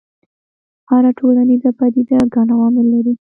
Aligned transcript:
هره 0.89 1.11
ټولنیزه 1.19 1.69
پدیده 1.79 2.17
ګڼ 2.33 2.47
عوامل 2.55 2.85
لري. 2.93 3.13